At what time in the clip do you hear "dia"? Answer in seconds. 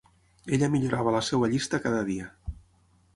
2.11-2.31